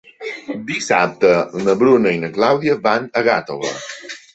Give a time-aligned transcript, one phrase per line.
[0.69, 1.31] Dissabte
[1.67, 3.81] na Bruna i na Clàudia van a Gàtova.